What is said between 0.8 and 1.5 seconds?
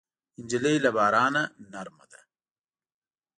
له بارانه